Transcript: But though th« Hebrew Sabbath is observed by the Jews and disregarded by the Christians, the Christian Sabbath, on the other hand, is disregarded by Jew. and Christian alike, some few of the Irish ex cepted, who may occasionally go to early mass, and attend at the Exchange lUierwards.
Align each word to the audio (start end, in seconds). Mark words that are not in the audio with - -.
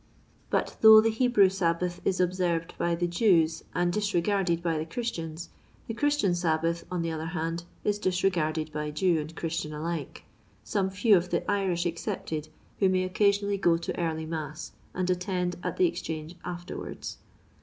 But 0.49 0.77
though 0.81 0.99
th« 0.99 1.17
Hebrew 1.17 1.47
Sabbath 1.49 2.01
is 2.03 2.19
observed 2.19 2.73
by 2.79 2.95
the 2.95 3.05
Jews 3.05 3.65
and 3.75 3.93
disregarded 3.93 4.63
by 4.63 4.79
the 4.79 4.85
Christians, 4.87 5.49
the 5.85 5.93
Christian 5.93 6.33
Sabbath, 6.33 6.83
on 6.89 7.03
the 7.03 7.11
other 7.11 7.27
hand, 7.37 7.65
is 7.83 7.99
disregarded 7.99 8.71
by 8.71 8.89
Jew. 8.89 9.19
and 9.19 9.35
Christian 9.35 9.73
alike, 9.75 10.23
some 10.63 10.89
few 10.89 11.15
of 11.15 11.29
the 11.29 11.43
Irish 11.51 11.85
ex 11.85 12.03
cepted, 12.03 12.49
who 12.79 12.89
may 12.89 13.03
occasionally 13.03 13.59
go 13.59 13.77
to 13.77 13.95
early 13.99 14.25
mass, 14.25 14.71
and 14.95 15.07
attend 15.07 15.57
at 15.61 15.77
the 15.77 15.85
Exchange 15.85 16.33
lUierwards. 16.39 17.17